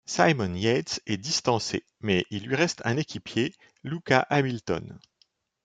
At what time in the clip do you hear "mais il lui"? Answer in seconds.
1.99-2.55